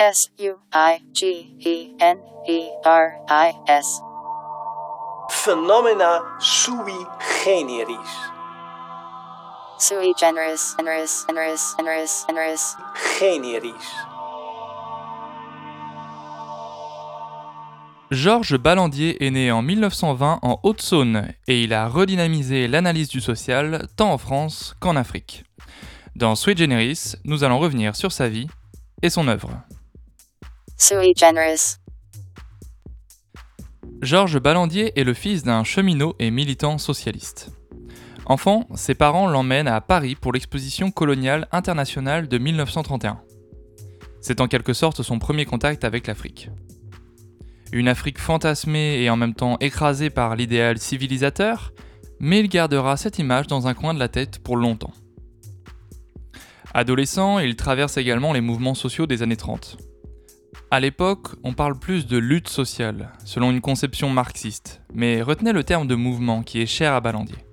S-U-I-G-E-N-E-R-I-S. 0.00 0.56
Phenomena 5.28 6.22
sui 6.38 7.04
generis. 7.44 7.98
Sui 9.78 10.14
generis, 10.18 10.74
generis, 10.78 11.26
generis, 11.28 11.74
generis, 11.76 12.24
generis. 12.26 12.76
Generis. 13.20 13.74
Georges 18.10 18.56
Ballandier 18.56 19.22
est 19.22 19.30
né 19.30 19.52
en 19.52 19.60
1920 19.60 20.38
en 20.40 20.60
Haute-Saône 20.62 21.34
et 21.46 21.62
il 21.62 21.74
a 21.74 21.86
redynamisé 21.88 22.68
l'analyse 22.68 23.10
du 23.10 23.20
social 23.20 23.86
tant 23.98 24.10
en 24.14 24.16
France 24.16 24.74
qu'en 24.80 24.96
Afrique. 24.96 25.44
Dans 26.16 26.36
Sui 26.36 26.56
Generis, 26.56 27.16
nous 27.24 27.44
allons 27.44 27.58
revenir 27.58 27.94
sur 27.94 28.12
sa 28.12 28.30
vie 28.30 28.48
et 29.02 29.10
son 29.10 29.28
œuvre. 29.28 29.50
Georges 34.00 34.40
Ballandier 34.40 34.98
est 34.98 35.04
le 35.04 35.12
fils 35.12 35.42
d'un 35.42 35.62
cheminot 35.62 36.16
et 36.18 36.30
militant 36.30 36.78
socialiste. 36.78 37.50
Enfant, 38.24 38.66
ses 38.74 38.94
parents 38.94 39.28
l'emmènent 39.28 39.68
à 39.68 39.82
Paris 39.82 40.14
pour 40.14 40.32
l'exposition 40.32 40.90
coloniale 40.90 41.48
internationale 41.52 42.28
de 42.28 42.38
1931. 42.38 43.20
C'est 44.22 44.40
en 44.40 44.48
quelque 44.48 44.72
sorte 44.72 45.02
son 45.02 45.18
premier 45.18 45.44
contact 45.44 45.84
avec 45.84 46.06
l'Afrique. 46.06 46.48
Une 47.72 47.86
Afrique 47.86 48.18
fantasmée 48.18 49.02
et 49.02 49.10
en 49.10 49.16
même 49.16 49.34
temps 49.34 49.58
écrasée 49.60 50.08
par 50.08 50.34
l'idéal 50.34 50.78
civilisateur, 50.78 51.74
mais 52.20 52.40
il 52.40 52.48
gardera 52.48 52.96
cette 52.96 53.18
image 53.18 53.48
dans 53.48 53.66
un 53.68 53.74
coin 53.74 53.92
de 53.92 53.98
la 53.98 54.08
tête 54.08 54.38
pour 54.38 54.56
longtemps. 54.56 54.94
Adolescent, 56.72 57.38
il 57.38 57.54
traverse 57.54 57.98
également 57.98 58.32
les 58.32 58.40
mouvements 58.40 58.74
sociaux 58.74 59.06
des 59.06 59.22
années 59.22 59.36
30. 59.36 59.89
À 60.72 60.78
l'époque, 60.78 61.30
on 61.42 61.52
parle 61.52 61.76
plus 61.76 62.06
de 62.06 62.16
lutte 62.16 62.48
sociale, 62.48 63.10
selon 63.24 63.50
une 63.50 63.60
conception 63.60 64.08
marxiste, 64.08 64.82
mais 64.94 65.20
retenez 65.20 65.52
le 65.52 65.64
terme 65.64 65.88
de 65.88 65.96
mouvement 65.96 66.44
qui 66.44 66.60
est 66.60 66.66
cher 66.66 66.92
à 66.92 67.00
Ballandier. 67.00 67.44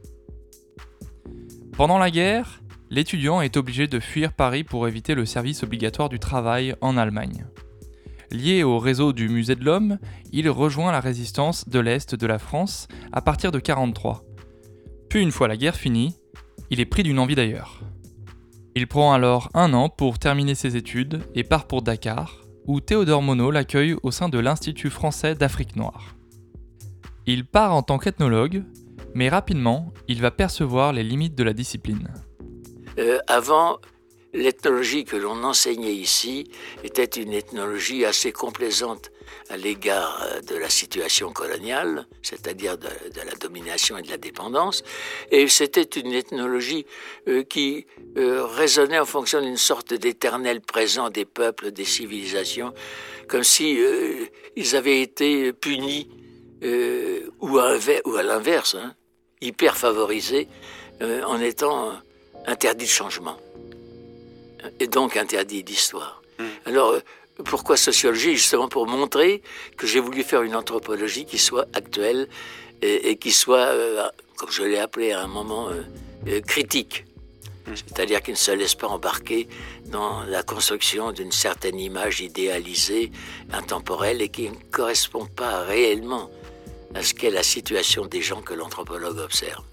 Pendant 1.75 1.97
la 1.97 2.11
guerre, 2.11 2.61
l'étudiant 2.92 3.42
est 3.42 3.58
obligé 3.58 3.88
de 3.88 4.00
fuir 4.00 4.33
Paris 4.33 4.64
pour 4.64 4.88
éviter 4.88 5.16
le 5.16 5.25
service 5.25 5.64
obligatoire 5.64 6.09
du 6.09 6.19
travail 6.19 6.75
en 6.80 6.95
Allemagne. 6.95 7.47
Lié 8.30 8.61
au 8.61 8.77
réseau 8.77 9.14
du 9.14 9.30
Musée 9.30 9.55
de 9.55 9.66
l'Homme, 9.66 9.97
il 10.31 10.47
rejoint 10.47 10.92
la 10.92 10.99
résistance 10.99 11.67
de 11.67 11.80
l'Est 11.80 12.14
de 12.14 12.27
la 12.27 12.38
France 12.38 12.88
à 13.11 13.22
partir 13.22 13.52
de 13.52 13.58
1943. 13.58 14.25
Puis 15.09 15.23
une 15.23 15.31
fois 15.31 15.47
la 15.47 15.58
guerre 15.58 15.75
finie, 15.75 16.16
il 16.70 16.80
est 16.80 16.86
pris 16.86 17.02
d'une 17.02 17.17
envie 17.17 17.33
d'ailleurs. 17.33 17.81
Il 18.75 18.86
prend 18.86 19.11
alors 19.11 19.49
un 19.55 19.73
an 19.73 19.89
pour 19.89 20.20
terminer 20.20 20.53
ses 20.53 20.75
études 20.75 21.23
et 21.33 21.44
part 21.44 21.66
pour 21.66 21.81
Dakar, 21.81 22.47
où 22.68 22.82
Théodore 22.82 23.22
Monod 23.22 23.54
l'accueille 23.54 23.96
au 24.04 24.12
sein 24.12 24.30
de 24.30 24.38
l'Institut 24.38 24.90
français 24.90 25.36
d'Afrique 25.36 25.76
noire. 25.76 26.16
Il 27.26 27.46
part 27.46 27.73
en 27.73 27.82
tant 27.82 27.98
qu'ethnologue, 27.98 28.64
mais 29.14 29.30
rapidement, 29.30 29.94
il 30.08 30.22
va 30.22 30.32
percevoir 30.32 30.94
les 30.94 31.04
limites 31.04 31.36
de 31.36 31.44
la 31.44 31.54
discipline. 31.54 32.14
Euh, 33.00 33.20
avant, 33.28 33.80
l'ethnologie 34.34 35.06
que 35.06 35.16
l'on 35.16 35.44
enseignait 35.44 35.95
ici 35.95 36.50
était 36.84 37.22
une 37.22 37.34
ethnologie 37.34 38.06
assez 38.06 38.32
complaisante 38.32 39.12
à 39.50 39.58
l'égard 39.58 40.23
euh, 40.23 40.42
de 40.42 40.56
la 40.56 40.70
situation 40.70 41.31
coloniale, 41.31 42.08
c'est-à-dire 42.22 42.78
de, 42.78 42.88
de 42.88 43.22
la 43.25 43.33
domination 43.36 43.97
et 43.97 44.02
de 44.02 44.09
la 44.09 44.17
dépendance, 44.17 44.83
et 45.31 45.47
c'était 45.47 46.00
une 46.00 46.14
ethnologie 46.14 46.86
euh, 47.28 47.44
qui 47.44 47.86
euh, 48.17 48.45
raisonnait 48.45 49.00
en 49.00 49.05
fonction 49.05 49.42
d'une 49.42 49.58
sorte 49.58 49.94
d'éternel 49.94 50.61
présent 50.61 51.09
des 51.09 51.25
peuples, 51.25 51.72
des 51.72 51.86
civilisations, 51.86 52.73
comme 53.28 53.44
si 53.44 53.80
euh, 53.80 54.25
ils 54.55 54.75
avaient 54.75 55.02
été 55.02 55.53
punis 55.53 56.09
ou 57.39 57.59
à, 57.59 58.23
l'inverse, 58.23 58.75
hein, 58.75 58.95
hyper 59.42 59.77
favorisés 59.77 60.48
en 60.99 61.39
étant 61.39 61.92
interdits 62.48 62.86
de 62.86 62.89
changement 62.89 63.38
et 64.80 64.88
donc 64.88 65.17
interdits 65.17 65.64
d'histoire. 65.64 66.23
Alors, 66.65 66.92
euh, 66.92 66.99
pourquoi 67.45 67.77
sociologie? 67.77 68.36
Justement 68.36 68.67
pour 68.67 68.87
montrer 68.87 69.42
que 69.77 69.87
j'ai 69.87 69.99
voulu 69.99 70.23
faire 70.23 70.43
une 70.43 70.55
anthropologie 70.55 71.25
qui 71.25 71.37
soit 71.37 71.67
actuelle 71.73 72.27
et, 72.81 73.09
et 73.09 73.17
qui 73.17 73.31
soit, 73.31 73.67
euh, 73.67 74.08
comme 74.37 74.52
je 74.52 74.64
l'ai 74.64 74.80
appelé 74.80 75.11
à 75.11 75.21
un 75.21 75.27
moment, 75.27 75.70
euh, 75.70 75.83
euh, 76.27 76.42
critique. 76.42 77.05
C'est-à-dire 77.76 78.21
qu'il 78.21 78.33
ne 78.33 78.37
se 78.39 78.52
laisse 78.52 78.76
pas 78.76 78.87
embarquer 78.87 79.49
dans 79.92 80.23
la 80.23 80.42
construction 80.42 81.11
d'une 81.11 81.33
certaine 81.33 81.77
image 81.80 82.21
idéalisée, 82.21 83.11
intemporelle, 83.52 84.21
et 84.21 84.30
qui 84.30 84.49
ne 84.49 84.55
correspond 84.71 85.26
pas 85.26 85.64
réellement 85.64 86.30
à 86.95 87.03
ce 87.03 87.14
qu'est 87.14 87.30
la 87.30 87.43
situation 87.43 88.05
des 88.05 88.21
gens 88.21 88.42
que 88.42 88.53
l'anthropologue 88.53 89.17
observe. 89.17 89.64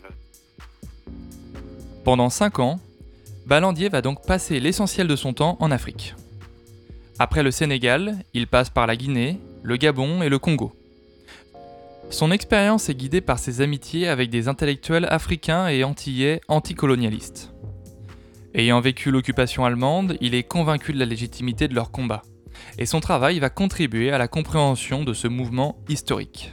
Pendant 2.04 2.30
5 2.30 2.58
ans, 2.58 2.80
Ballandier 3.46 3.88
va 3.88 4.02
donc 4.02 4.26
passer 4.26 4.58
l'essentiel 4.58 5.06
de 5.06 5.16
son 5.16 5.32
temps 5.32 5.56
en 5.60 5.70
Afrique. 5.70 6.14
Après 7.18 7.44
le 7.44 7.52
Sénégal, 7.52 8.16
il 8.32 8.48
passe 8.48 8.70
par 8.70 8.88
la 8.88 8.96
Guinée, 8.96 9.38
le 9.62 9.76
Gabon 9.76 10.22
et 10.22 10.28
le 10.28 10.40
Congo. 10.40 10.72
Son 12.10 12.32
expérience 12.32 12.88
est 12.88 12.94
guidée 12.94 13.20
par 13.20 13.38
ses 13.38 13.60
amitiés 13.60 14.08
avec 14.08 14.30
des 14.30 14.48
intellectuels 14.48 15.06
africains 15.08 15.68
et 15.68 15.84
antillais 15.84 16.40
anticolonialistes. 16.48 17.52
Ayant 18.52 18.80
vécu 18.80 19.12
l'occupation 19.12 19.64
allemande, 19.64 20.16
il 20.20 20.34
est 20.34 20.42
convaincu 20.42 20.92
de 20.92 20.98
la 20.98 21.04
légitimité 21.04 21.68
de 21.68 21.74
leur 21.74 21.92
combat, 21.92 22.22
et 22.78 22.86
son 22.86 22.98
travail 23.00 23.38
va 23.38 23.48
contribuer 23.48 24.10
à 24.10 24.18
la 24.18 24.28
compréhension 24.28 25.04
de 25.04 25.12
ce 25.12 25.28
mouvement 25.28 25.78
historique. 25.88 26.52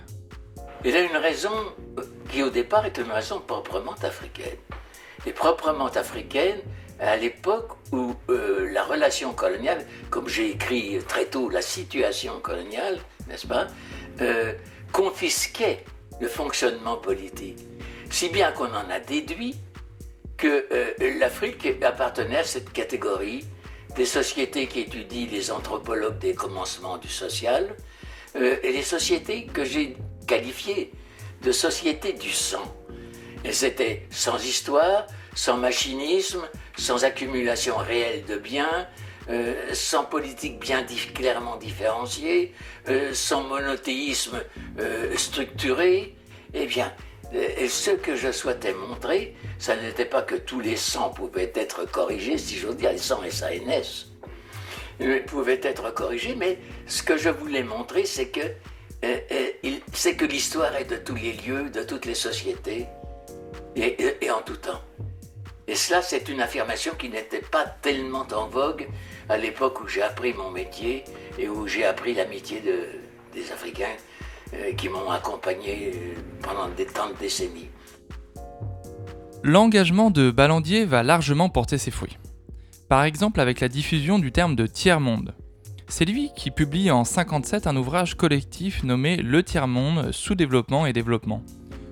Il 0.85 0.95
a 0.95 1.01
une 1.01 1.17
raison 1.17 1.51
euh, 1.97 2.03
qui 2.29 2.43
au 2.43 2.49
départ 2.49 2.85
est 2.85 2.97
une 2.97 3.11
raison 3.11 3.41
proprement 3.45 3.93
africaine. 4.03 4.57
Et 5.27 5.31
proprement 5.31 5.87
africaine 5.87 6.57
à 7.01 7.17
l'époque 7.17 7.71
où 7.91 8.13
euh, 8.29 8.69
la 8.71 8.83
relation 8.83 9.33
coloniale, 9.33 9.85
comme 10.09 10.29
j'ai 10.29 10.51
écrit 10.51 10.99
très 11.07 11.25
tôt, 11.25 11.49
la 11.49 11.61
situation 11.61 12.39
coloniale, 12.39 12.99
n'est-ce 13.27 13.47
pas, 13.47 13.67
euh, 14.21 14.53
confisquait 14.91 15.83
le 16.19 16.27
fonctionnement 16.27 16.97
politique. 16.97 17.57
Si 18.11 18.29
bien 18.29 18.51
qu'on 18.51 18.67
en 18.67 18.89
a 18.89 18.99
déduit 18.99 19.55
que 20.37 20.67
euh, 20.71 21.19
l'Afrique 21.19 21.67
appartenait 21.83 22.37
à 22.37 22.43
cette 22.43 22.71
catégorie 22.71 23.45
des 23.95 24.05
sociétés 24.05 24.67
qui 24.67 24.81
étudient 24.81 25.27
les 25.31 25.51
anthropologues 25.51 26.19
des 26.19 26.33
commencements 26.33 26.97
du 26.97 27.09
social 27.09 27.75
et 28.33 28.71
les 28.71 28.83
sociétés 28.83 29.45
que 29.45 29.65
j'ai 29.65 29.97
qualifiées 30.25 30.93
de 31.41 31.51
sociétés 31.51 32.13
du 32.13 32.29
sang. 32.29 32.63
Elles 33.43 33.65
étaient 33.65 34.07
sans 34.09 34.41
histoire, 34.41 35.05
sans 35.33 35.57
machinisme, 35.57 36.47
sans 36.77 37.03
accumulation 37.03 37.77
réelle 37.77 38.25
de 38.25 38.37
biens, 38.37 38.87
euh, 39.29 39.53
sans 39.73 40.03
politique 40.03 40.59
bien 40.59 40.83
clairement 41.13 41.55
différenciée, 41.57 42.53
euh, 42.89 43.13
sans 43.13 43.43
monothéisme 43.43 44.41
euh, 44.79 45.15
structuré. 45.15 46.15
Eh 46.53 46.65
bien, 46.65 46.91
ce 47.31 47.91
que 47.91 48.15
je 48.15 48.31
souhaitais 48.31 48.73
montrer, 48.73 49.37
ça 49.57 49.75
n'était 49.77 50.05
pas 50.05 50.21
que 50.21 50.35
tous 50.35 50.59
les 50.59 50.75
sangs 50.75 51.11
pouvaient 51.11 51.51
être 51.55 51.89
corrigés, 51.89 52.37
si 52.37 52.57
j'ose 52.57 52.75
dire, 52.75 52.91
les 52.91 52.97
sangs 52.97 53.21
SANS 53.29 54.07
pouvaient 55.27 55.61
être 55.63 55.93
corrigés, 55.93 56.35
mais 56.35 56.59
ce 56.87 57.01
que 57.03 57.15
je 57.15 57.29
voulais 57.29 57.63
montrer, 57.63 58.05
c'est 58.05 58.27
que, 58.27 58.41
c'est 59.93 60.15
que 60.15 60.25
l'histoire 60.25 60.75
est 60.75 60.85
de 60.85 60.97
tous 60.97 61.15
les 61.15 61.33
lieux, 61.33 61.69
de 61.69 61.83
toutes 61.83 62.05
les 62.05 62.15
sociétés, 62.15 62.85
et 63.77 64.29
en 64.29 64.41
tout 64.41 64.57
temps. 64.57 64.81
Et 65.71 65.75
cela, 65.75 66.01
c'est 66.01 66.27
une 66.27 66.41
affirmation 66.41 66.91
qui 66.99 67.07
n'était 67.07 67.39
pas 67.49 67.63
tellement 67.81 68.27
en 68.35 68.45
vogue 68.49 68.89
à 69.29 69.37
l'époque 69.37 69.79
où 69.81 69.87
j'ai 69.87 70.01
appris 70.01 70.33
mon 70.33 70.51
métier 70.51 71.05
et 71.39 71.47
où 71.47 71.65
j'ai 71.65 71.85
appris 71.85 72.13
l'amitié 72.13 72.59
de- 72.59 72.89
des 73.33 73.49
Africains 73.53 73.95
euh, 74.53 74.73
qui 74.73 74.89
m'ont 74.89 75.09
accompagné 75.09 75.93
euh, 75.95 76.19
pendant 76.41 76.67
des 76.75 76.85
tant 76.85 77.07
de 77.07 77.13
décennies. 77.17 77.69
L'engagement 79.43 80.11
de 80.11 80.29
Ballandier 80.29 80.83
va 80.83 81.03
largement 81.03 81.47
porter 81.47 81.77
ses 81.77 81.89
fruits. 81.89 82.17
Par 82.89 83.05
exemple 83.05 83.39
avec 83.39 83.61
la 83.61 83.69
diffusion 83.69 84.19
du 84.19 84.33
terme 84.33 84.57
de 84.57 84.67
tiers-monde. 84.67 85.33
C'est 85.87 86.03
lui 86.03 86.31
qui 86.35 86.51
publie 86.51 86.91
en 86.91 87.05
57 87.05 87.65
un 87.65 87.77
ouvrage 87.77 88.15
collectif 88.15 88.83
nommé 88.83 89.15
Le 89.15 89.41
tiers-monde, 89.41 90.11
sous-développement 90.11 90.85
et 90.85 90.91
développement, 90.91 91.43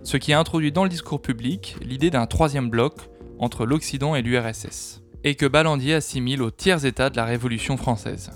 ce 0.04 0.18
qui 0.18 0.34
a 0.34 0.40
introduit 0.40 0.74
dans 0.74 0.84
le 0.84 0.90
discours 0.90 1.22
public 1.22 1.78
l'idée 1.82 2.10
d'un 2.10 2.26
troisième 2.26 2.70
bloc 2.70 2.96
entre 3.40 3.66
l'Occident 3.66 4.16
et 4.16 4.22
l'URSS, 4.22 5.02
et 5.24 5.36
que 5.36 5.46
Ballandier 5.46 5.96
assimile 5.96 6.42
au 6.42 6.52
tiers-état 6.52 7.10
de 7.10 7.18
la 7.18 7.26
Révolution 7.26 7.78
française. 7.78 8.32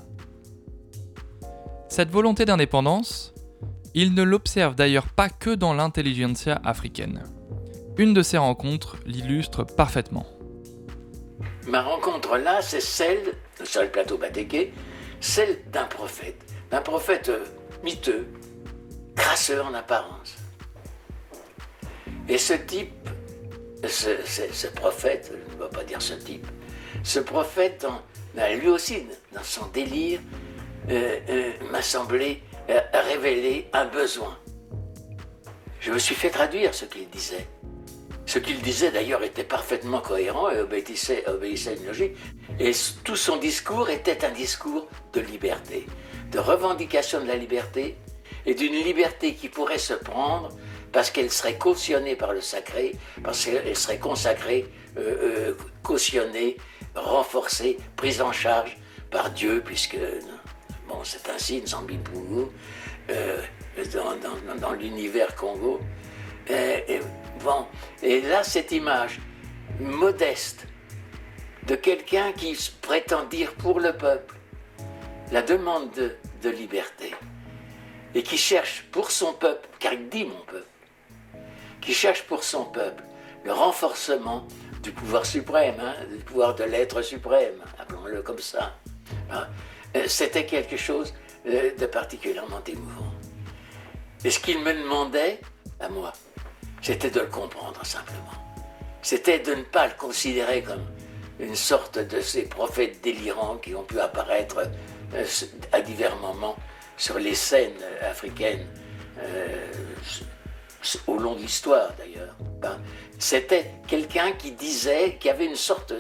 Cette 1.90 2.10
volonté 2.10 2.46
d'indépendance, 2.46 3.34
il 3.94 4.16
ne 4.16 4.24
l'observe 4.24 4.76
d'ailleurs 4.76 5.10
pas 5.10 5.30
que 5.30 5.52
dans 5.52 5.74
l'intelligentsia 5.74 6.60
africaine. 6.64 7.24
Une 7.98 8.14
de 8.14 8.24
ces 8.24 8.40
rencontres 8.40 8.98
l'illustre 9.06 9.64
parfaitement. 9.64 10.26
Ma 11.68 11.84
rencontre 11.84 12.38
là, 12.38 12.62
c'est 12.62 12.82
celle, 12.82 13.36
sur 13.64 13.84
le 13.84 13.90
plateau 13.90 14.18
Batéké, 14.18 14.74
celle 15.20 15.60
d'un 15.72 15.86
prophète, 15.86 16.44
d'un 16.72 16.82
prophète 16.82 17.30
euh, 17.30 17.46
miteux, 17.84 18.28
crasseur 19.16 19.68
en 19.68 19.74
apparence. 19.74 20.36
Et 22.28 22.38
ce 22.38 22.54
type, 22.54 22.92
ce, 23.88 24.68
prophète, 24.68 25.32
je 25.32 25.56
ne 25.58 25.64
vais 25.64 25.70
pas 25.70 25.84
dire 25.84 26.02
ce 26.02 26.14
type, 26.14 26.46
ce 27.04 27.20
prophète, 27.20 27.86
en- 27.86 28.02
ben, 28.36 28.60
lui 28.60 28.70
aussi, 28.70 29.06
dans 29.34 29.44
son 29.44 29.66
délire, 29.68 30.20
euh, 30.90 31.20
euh, 31.30 31.52
m'a 31.72 31.82
semblé 31.82 32.42
euh, 32.70 32.80
révéler 32.94 33.68
un 33.74 33.86
besoin. 33.86 34.38
Je 35.80 35.92
me 35.92 36.00
suis 36.00 36.16
fait 36.16 36.30
traduire 36.30 36.74
ce 36.74 36.86
qu'il 36.86 37.10
disait. 37.10 37.48
Ce 38.26 38.40
qu'il 38.40 38.62
disait 38.62 38.90
d'ailleurs 38.92 39.22
était 39.24 39.44
parfaitement 39.44 40.00
cohérent 40.00 40.50
et 40.50 40.60
obéissait, 40.60 41.26
obéissait 41.28 41.72
à 41.72 41.74
une 41.74 41.86
logique. 41.88 42.14
Et 42.60 42.72
tout 43.04 43.18
son 43.18 43.36
discours 43.38 43.90
était 43.90 44.24
un 44.24 44.32
discours 44.32 44.88
de 45.12 45.20
liberté, 45.20 45.86
de 46.32 46.40
revendication 46.40 47.22
de 47.22 47.28
la 47.28 47.36
liberté 47.36 47.98
et 48.46 48.54
d'une 48.56 48.74
liberté 48.74 49.36
qui 49.36 49.50
pourrait 49.50 49.78
se 49.78 49.94
prendre 49.94 50.50
parce 50.94 51.10
qu'elle 51.10 51.32
serait 51.32 51.58
cautionnée 51.58 52.16
par 52.16 52.34
le 52.34 52.40
sacré, 52.40 52.94
parce 53.24 53.44
qu'elle 53.44 53.76
serait 53.76 53.98
consacrée, 53.98 54.68
euh, 54.98 55.50
euh, 55.50 55.58
cautionnée, 55.82 56.56
renforcée, 56.96 57.78
prise 57.98 58.22
en 58.22 58.32
charge 58.32 58.78
par 59.10 59.32
Dieu, 59.32 59.62
puisque 59.66 59.98
bon, 60.88 61.00
c'est 61.04 61.28
ainsi, 61.30 61.62
Nzambi 61.62 61.98
euh, 63.10 63.42
dans, 64.62 64.74
l'univers 64.74 65.36
Congo. 65.36 65.82
Et, 66.48 67.00
bon, 67.44 67.66
et 68.04 68.22
là, 68.22 68.44
cette 68.44 68.72
image 68.72 69.20
modeste 69.80 70.68
de 71.66 71.74
quelqu'un 71.74 72.34
qui 72.34 72.56
prétend 72.82 73.24
dire 73.26 73.54
pour 73.54 73.80
le 73.80 73.94
peuple 73.94 74.36
la 75.32 75.42
demande 75.42 75.90
de, 75.94 76.16
de 76.44 76.50
liberté 76.50 77.16
et 78.14 78.22
qui 78.22 78.38
cherche 78.38 78.86
pour 78.92 79.10
son 79.10 79.34
peuple, 79.34 79.68
car 79.80 79.94
il 79.94 80.10
dit 80.10 80.26
mon 80.26 80.42
peuple, 80.46 80.68
qui 81.84 81.94
cherche 81.94 82.24
pour 82.24 82.44
son 82.44 82.66
peuple 82.66 83.04
le 83.44 83.52
renforcement 83.52 84.48
du 84.82 84.92
pouvoir 84.92 85.26
suprême, 85.26 85.76
hein, 85.82 85.96
du 86.10 86.24
pouvoir 86.24 86.56
de 86.56 86.64
l'être 86.64 87.02
suprême, 87.02 87.56
appelons-le 87.80 88.22
comme 88.22 88.40
ça. 88.40 88.74
hein. 89.32 89.48
Euh, 89.96 90.06
C'était 90.08 90.46
quelque 90.46 90.78
chose 90.78 91.14
euh, 91.46 91.76
de 91.78 91.86
particulièrement 91.86 92.62
émouvant. 92.66 93.14
Et 94.24 94.30
ce 94.32 94.40
qu'il 94.40 94.60
me 94.60 94.74
demandait, 94.74 95.40
à 95.80 95.90
moi, 95.90 96.14
c'était 96.82 97.10
de 97.10 97.20
le 97.20 97.28
comprendre 97.28 97.86
simplement. 97.86 98.38
C'était 99.02 99.40
de 99.40 99.54
ne 99.56 99.64
pas 99.64 99.88
le 99.88 99.94
considérer 99.94 100.62
comme 100.62 100.86
une 101.40 101.56
sorte 101.56 102.00
de 102.00 102.22
ces 102.22 102.44
prophètes 102.44 103.02
délirants 103.02 103.58
qui 103.58 103.76
ont 103.76 103.84
pu 103.84 104.00
apparaître 104.00 104.60
euh, 105.14 105.26
à 105.74 105.82
divers 105.82 106.16
moments 106.18 106.56
sur 106.96 107.20
les 107.20 107.36
scènes 107.36 107.82
africaines 108.02 108.66
au 111.08 111.18
long 111.18 111.36
de 111.36 111.42
l'histoire 111.42 111.90
d'ailleurs. 111.98 112.36
hein. 112.64 112.78
C'était 113.20 113.72
quelqu'un 113.88 114.32
qui 114.34 114.52
disait, 114.52 115.18
qui 115.20 115.30
avait 115.30 115.46
une 115.46 115.56
sorte 115.56 115.94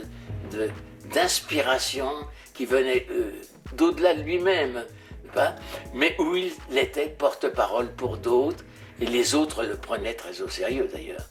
d'inspiration 1.14 2.10
qui 2.54 2.66
venait 2.66 3.08
euh, 3.12 3.32
d'au-delà 3.76 4.14
de 4.16 4.22
lui-même, 4.22 4.84
hein, 5.38 5.56
mais 5.94 6.16
où 6.20 6.36
il 6.36 6.52
était 6.78 7.08
porte-parole 7.10 7.94
pour 7.96 8.18
d'autres, 8.18 8.64
et 9.00 9.06
les 9.06 9.36
autres 9.36 9.64
le 9.64 9.76
prenaient 9.76 10.14
très 10.14 10.42
au 10.42 10.50
sérieux 10.50 10.90
d'ailleurs. 10.92 11.28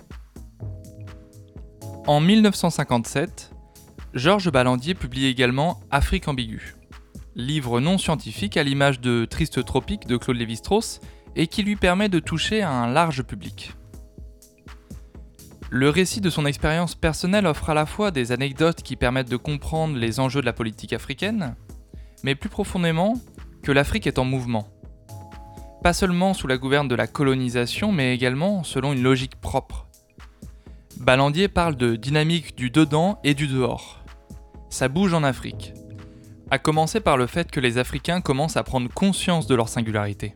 En 2.06 2.20
1957, 2.20 3.50
Georges 4.14 4.50
Ballandier 4.50 4.94
publie 4.94 5.26
également 5.26 5.80
Afrique 5.90 6.26
ambiguë, 6.26 6.74
livre 7.36 7.80
non 7.80 7.96
scientifique 7.98 8.56
à 8.56 8.62
l'image 8.62 9.00
de 9.00 9.24
Triste 9.24 9.64
Tropique 9.64 10.06
de 10.06 10.16
Claude 10.16 10.36
Lévi-Strauss 10.36 11.00
et 11.36 11.46
qui 11.46 11.62
lui 11.62 11.76
permet 11.76 12.08
de 12.08 12.18
toucher 12.18 12.62
à 12.62 12.70
un 12.70 12.92
large 12.92 13.22
public. 13.22 13.72
Le 15.70 15.88
récit 15.88 16.20
de 16.20 16.28
son 16.28 16.44
expérience 16.44 16.94
personnelle 16.94 17.46
offre 17.46 17.70
à 17.70 17.74
la 17.74 17.86
fois 17.86 18.10
des 18.10 18.30
anecdotes 18.30 18.82
qui 18.82 18.96
permettent 18.96 19.30
de 19.30 19.38
comprendre 19.38 19.96
les 19.96 20.20
enjeux 20.20 20.42
de 20.42 20.46
la 20.46 20.52
politique 20.52 20.92
africaine, 20.92 21.54
mais 22.22 22.34
plus 22.34 22.50
profondément 22.50 23.14
que 23.62 23.72
l'Afrique 23.72 24.06
est 24.06 24.18
en 24.18 24.24
mouvement. 24.24 24.68
Pas 25.82 25.94
seulement 25.94 26.34
sous 26.34 26.46
la 26.46 26.58
gouverne 26.58 26.88
de 26.88 26.94
la 26.94 27.06
colonisation, 27.06 27.90
mais 27.90 28.14
également 28.14 28.64
selon 28.64 28.92
une 28.92 29.02
logique 29.02 29.40
propre. 29.40 29.86
Ballandier 31.00 31.48
parle 31.48 31.76
de 31.76 31.96
dynamique 31.96 32.54
du 32.54 32.70
dedans 32.70 33.18
et 33.24 33.34
du 33.34 33.46
dehors. 33.46 34.04
Ça 34.68 34.88
bouge 34.88 35.14
en 35.14 35.24
Afrique. 35.24 35.72
À 36.50 36.58
commencer 36.58 37.00
par 37.00 37.16
le 37.16 37.26
fait 37.26 37.50
que 37.50 37.60
les 37.60 37.78
Africains 37.78 38.20
commencent 38.20 38.58
à 38.58 38.62
prendre 38.62 38.92
conscience 38.92 39.46
de 39.46 39.54
leur 39.54 39.70
singularité. 39.70 40.34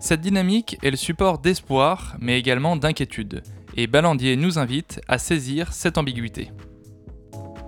Cette 0.00 0.20
dynamique 0.20 0.78
est 0.82 0.90
le 0.90 0.96
support 0.96 1.38
d'espoir, 1.38 2.16
mais 2.20 2.38
également 2.38 2.76
d'inquiétude, 2.76 3.42
et 3.76 3.86
Ballandier 3.86 4.36
nous 4.36 4.58
invite 4.58 5.00
à 5.08 5.18
saisir 5.18 5.72
cette 5.72 5.98
ambiguïté. 5.98 6.50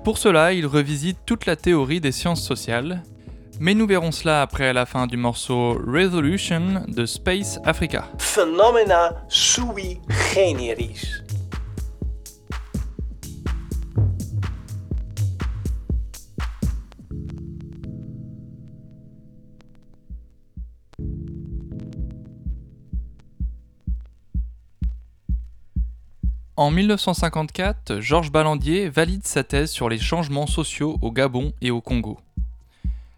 Pour 0.04 0.18
cela, 0.18 0.52
il 0.52 0.66
revisite 0.66 1.18
toute 1.26 1.46
la 1.46 1.56
théorie 1.56 2.00
des 2.00 2.12
sciences 2.12 2.42
sociales, 2.42 3.02
mais 3.60 3.74
nous 3.74 3.86
verrons 3.86 4.12
cela 4.12 4.40
après 4.40 4.72
la 4.72 4.86
fin 4.86 5.06
du 5.06 5.18
morceau 5.18 5.78
Resolution 5.86 6.84
de 6.88 7.04
Space 7.04 7.60
Africa. 7.64 8.08
Sui 9.28 10.00
generis. 10.34 11.22
En 26.60 26.70
1954, 26.70 28.00
Georges 28.00 28.30
Ballandier 28.30 28.90
valide 28.90 29.26
sa 29.26 29.42
thèse 29.42 29.70
sur 29.70 29.88
les 29.88 29.96
changements 29.96 30.46
sociaux 30.46 30.98
au 31.00 31.10
Gabon 31.10 31.54
et 31.62 31.70
au 31.70 31.80
Congo. 31.80 32.20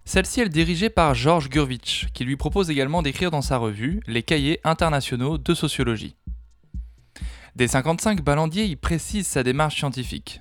Celle-ci 0.04 0.42
est 0.42 0.48
dirigée 0.48 0.90
par 0.90 1.16
Georges 1.16 1.48
Gurvitch, 1.48 2.06
qui 2.14 2.24
lui 2.24 2.36
propose 2.36 2.70
également 2.70 3.02
d'écrire 3.02 3.32
dans 3.32 3.42
sa 3.42 3.56
revue 3.56 4.00
les 4.06 4.22
cahiers 4.22 4.60
internationaux 4.62 5.38
de 5.38 5.54
sociologie. 5.54 6.14
Dès 7.56 7.66
55, 7.66 8.22
Ballandier 8.22 8.64
y 8.66 8.76
précise 8.76 9.26
sa 9.26 9.42
démarche 9.42 9.74
scientifique, 9.74 10.40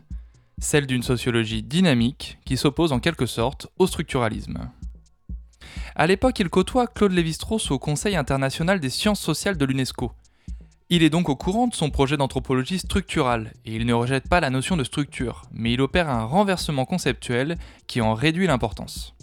celle 0.60 0.86
d'une 0.86 1.02
sociologie 1.02 1.64
dynamique 1.64 2.38
qui 2.46 2.56
s'oppose 2.56 2.92
en 2.92 3.00
quelque 3.00 3.26
sorte 3.26 3.68
au 3.80 3.88
structuralisme. 3.88 4.70
À 5.96 6.06
l'époque, 6.06 6.40
il 6.40 6.50
côtoie 6.50 6.86
Claude 6.86 7.14
Lévi-Strauss 7.14 7.72
au 7.72 7.80
Conseil 7.80 8.16
international 8.16 8.80
des 8.80 8.92
sciences 8.92 9.22
sociales 9.22 9.58
de 9.58 9.66
l'UNESCO, 9.66 10.12
il 10.94 11.04
est 11.04 11.10
donc 11.10 11.30
au 11.30 11.38
courant 11.38 11.68
de 11.68 11.74
son 11.74 11.90
projet 11.90 12.18
d'anthropologie 12.18 12.78
structurale, 12.78 13.54
et 13.64 13.74
il 13.74 13.86
ne 13.86 13.94
rejette 13.94 14.28
pas 14.28 14.42
la 14.42 14.50
notion 14.50 14.76
de 14.76 14.84
structure, 14.84 15.44
mais 15.54 15.72
il 15.72 15.80
opère 15.80 16.10
un 16.10 16.26
renversement 16.26 16.84
conceptuel 16.84 17.58
qui 17.88 18.02
en 18.02 18.14
réduit 18.14 18.46
l'importance. 18.46 19.16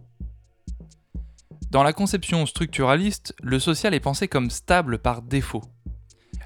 Dans 1.70 1.82
la 1.82 1.92
conception 1.92 2.46
structuraliste, 2.46 3.34
le 3.42 3.58
social 3.58 3.92
est 3.92 4.00
pensé 4.00 4.28
comme 4.28 4.48
stable 4.48 4.98
par 4.98 5.20
défaut. 5.20 5.62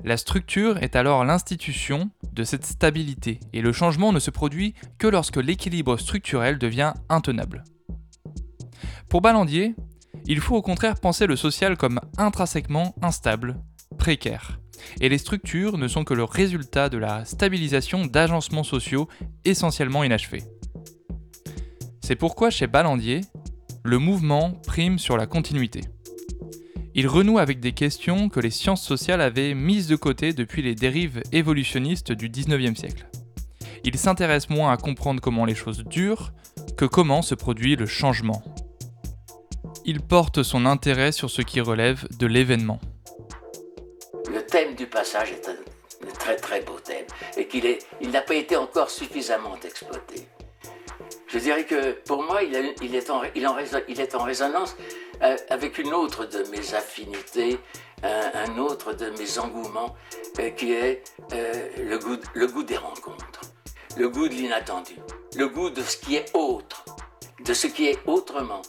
La 0.02 0.16
structure 0.16 0.82
est 0.82 0.96
alors 0.96 1.24
l'institution 1.24 2.10
de 2.32 2.42
cette 2.42 2.66
stabilité, 2.66 3.38
et 3.52 3.62
le 3.62 3.72
changement 3.72 4.12
ne 4.12 4.18
se 4.18 4.32
produit 4.32 4.74
que 4.98 5.06
lorsque 5.06 5.36
l'équilibre 5.36 5.98
structurel 5.98 6.58
devient 6.58 6.94
intenable. 7.08 7.62
Pour 9.08 9.20
Ballandier, 9.20 9.76
il 10.26 10.40
faut 10.40 10.56
au 10.56 10.62
contraire 10.62 10.98
penser 10.98 11.28
le 11.28 11.36
social 11.36 11.76
comme 11.76 12.00
intrinsèquement 12.18 12.96
instable, 13.02 13.60
précaire 13.98 14.58
et 15.00 15.08
les 15.08 15.18
structures 15.18 15.78
ne 15.78 15.88
sont 15.88 16.04
que 16.04 16.14
le 16.14 16.24
résultat 16.24 16.88
de 16.88 16.98
la 16.98 17.24
stabilisation 17.24 18.06
d'agencements 18.06 18.64
sociaux 18.64 19.08
essentiellement 19.44 20.04
inachevés. 20.04 20.44
C'est 22.00 22.16
pourquoi 22.16 22.50
chez 22.50 22.66
Ballandier, 22.66 23.22
le 23.84 23.98
mouvement 23.98 24.52
prime 24.66 24.98
sur 24.98 25.16
la 25.16 25.26
continuité. 25.26 25.82
Il 26.94 27.06
renoue 27.06 27.38
avec 27.38 27.60
des 27.60 27.72
questions 27.72 28.28
que 28.28 28.40
les 28.40 28.50
sciences 28.50 28.82
sociales 28.82 29.22
avaient 29.22 29.54
mises 29.54 29.88
de 29.88 29.96
côté 29.96 30.32
depuis 30.32 30.60
les 30.60 30.74
dérives 30.74 31.22
évolutionnistes 31.32 32.12
du 32.12 32.28
19e 32.28 32.76
siècle. 32.76 33.06
Il 33.84 33.96
s'intéresse 33.96 34.50
moins 34.50 34.72
à 34.72 34.76
comprendre 34.76 35.20
comment 35.20 35.44
les 35.44 35.54
choses 35.54 35.84
durent 35.84 36.32
que 36.76 36.84
comment 36.84 37.22
se 37.22 37.34
produit 37.34 37.76
le 37.76 37.86
changement. 37.86 38.42
Il 39.84 40.00
porte 40.00 40.42
son 40.42 40.66
intérêt 40.66 41.12
sur 41.12 41.30
ce 41.30 41.42
qui 41.42 41.60
relève 41.60 42.06
de 42.18 42.26
l'événement 42.26 42.78
thème 44.52 44.74
du 44.74 44.86
passage 44.86 45.32
est 45.32 45.48
un, 45.48 45.56
très 46.18 46.36
très 46.36 46.60
beau 46.60 46.78
thème 46.78 47.06
et 47.38 47.46
qu'il 47.48 47.64
est, 47.64 47.78
il 48.02 48.10
n'a 48.10 48.20
pas 48.20 48.34
été 48.34 48.54
encore 48.54 48.90
suffisamment 48.90 49.56
exploité. 49.64 50.28
Je 51.26 51.38
dirais 51.38 51.64
que 51.64 51.92
pour 51.92 52.22
moi, 52.22 52.42
il, 52.42 52.54
est, 52.54 53.10
en, 53.10 53.22
il, 53.34 53.46
en, 53.48 53.56
il 53.88 53.98
est, 53.98 54.14
en, 54.14 54.22
résonance 54.24 54.76
euh, 55.22 55.36
avec 55.48 55.78
une 55.78 55.94
autre 55.94 56.26
de 56.26 56.42
mes 56.50 56.74
affinités, 56.74 57.58
un, 58.02 58.30
un 58.44 58.58
autre 58.58 58.92
de 58.92 59.08
mes 59.18 59.38
engouements, 59.38 59.96
euh, 60.38 60.50
qui 60.50 60.72
est 60.74 61.02
euh, 61.32 61.68
le, 61.78 61.98
goût, 61.98 62.18
le 62.34 62.46
goût 62.46 62.62
des 62.62 62.76
rencontres, 62.76 63.40
le 63.96 64.10
goût 64.10 64.28
de 64.28 64.34
l'inattendu, 64.34 64.96
le 65.34 65.48
goût 65.48 65.70
de 65.70 65.80
ce 65.80 65.96
qui 65.96 66.16
est 66.16 66.26
autre, 66.34 66.84
de 67.42 67.54
ce 67.54 67.68
qui 67.68 67.86
est 67.86 67.98
autrement. 68.06 68.60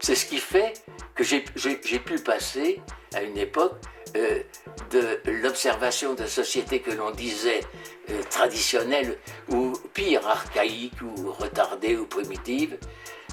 c'est 0.00 0.16
ce 0.16 0.26
qui 0.26 0.38
fait 0.38 0.72
que 1.14 1.22
j'ai 1.22 1.40
pu 2.00 2.18
passer 2.18 2.82
à 3.14 3.22
une 3.22 3.38
époque 3.38 3.76
euh, 4.16 4.40
de 4.90 5.20
l'observation 5.42 6.14
de 6.14 6.26
sociétés 6.26 6.80
que 6.80 6.92
l'on 6.92 7.10
disait 7.10 7.60
euh, 8.10 8.22
traditionnelles 8.30 9.18
ou 9.48 9.72
pire, 9.92 10.26
archaïques 10.28 11.02
ou 11.02 11.32
retardées 11.32 11.96
ou 11.96 12.06
primitives. 12.06 12.78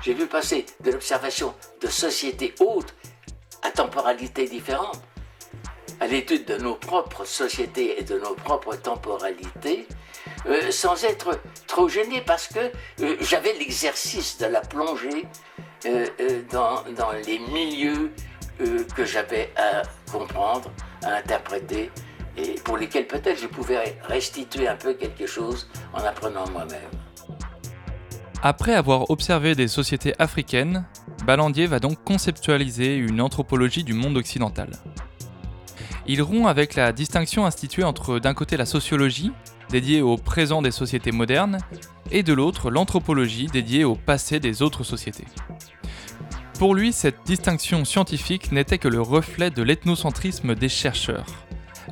J'ai 0.02 0.16
vu 0.16 0.26
passer 0.26 0.66
de 0.80 0.92
l'observation 0.92 1.54
de 1.82 1.88
sociétés 1.88 2.56
hautes 2.60 2.96
à 3.62 3.70
temporalités 3.70 4.48
différentes, 4.48 5.02
à 6.00 6.08
l'étude 6.08 6.46
de 6.46 6.58
nos 6.58 6.74
propres 6.74 7.26
sociétés 7.26 8.00
et 8.00 8.04
de 8.04 8.18
nos 8.18 8.34
propres 8.34 8.76
temporalités, 8.76 9.86
euh, 10.48 10.72
sans 10.72 11.04
être 11.04 11.40
trop 11.68 11.90
gêné 11.90 12.22
parce 12.22 12.48
que 12.48 12.72
j'avais 13.20 13.54
l'exercice 13.54 14.40
de 14.40 14.48
la 14.48 14.62
plongée 14.62 15.28
dans, 16.52 16.84
dans, 16.96 17.12
les 17.26 17.40
milieux 17.40 18.12
que 18.96 19.06
j'avais 19.06 19.52
à 19.56 19.84
comprendre, 20.12 20.72
à 21.04 21.16
interpréter, 21.16 21.92
et 22.38 22.56
pour 22.64 22.78
lesquels 22.78 23.08
peut-être 23.08 23.40
je 23.40 23.48
pouvais 23.48 23.98
restituer 24.04 24.68
un 24.68 24.76
peu 24.76 24.94
quelque 24.94 25.28
chose 25.28 25.68
en 25.94 26.00
apprenant 26.00 26.48
moi-même. 26.52 26.90
Après 28.44 28.74
avoir 28.74 29.12
observé 29.12 29.54
des 29.54 29.68
sociétés 29.68 30.14
africaines, 30.18 30.86
Ballandier 31.26 31.68
va 31.68 31.80
donc 31.80 32.04
conceptualiser 32.04 32.96
une 32.96 33.22
anthropologie 33.22 33.84
du 33.84 33.94
monde 33.94 34.18
occidental. 34.18 34.72
Il 36.08 36.24
rompt 36.24 36.48
avec 36.48 36.74
la 36.74 36.92
distinction 36.92 37.46
instituée 37.46 37.84
entre 37.84 38.18
d'un 38.18 38.34
côté 38.34 38.58
la 38.58 38.66
sociologie, 38.66 39.32
dédiée 39.70 40.02
au 40.02 40.18
présent 40.18 40.64
des 40.64 40.72
sociétés 40.72 41.12
modernes, 41.12 41.60
et 42.10 42.24
de 42.24 42.34
l'autre 42.34 42.72
l'anthropologie 42.72 43.46
dédiée 43.46 43.84
au 43.84 43.96
passé 43.96 44.40
des 44.40 44.64
autres 44.64 44.84
sociétés. 44.84 45.26
Pour 46.62 46.76
lui, 46.76 46.94
cette 46.94 47.24
distinction 47.26 47.86
scientifique 47.86 48.52
n'était 48.52 48.78
que 48.78 48.88
le 48.88 49.02
reflet 49.02 49.50
de 49.50 49.64
l'ethnocentrisme 49.64 50.54
des 50.54 50.70
chercheurs, 50.70 51.26